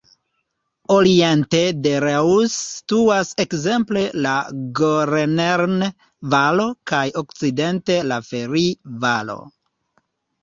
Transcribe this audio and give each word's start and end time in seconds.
Oriente 0.93 1.59
de 1.87 1.91
Reuss 2.03 2.55
situas 2.61 3.33
ekzemple 3.43 4.03
la 4.25 4.31
"Gorneren-Valo" 4.79 6.65
kaj 6.93 7.03
okcidente 7.23 7.99
la 8.13 8.17
"Felli-Valo". 8.31 9.37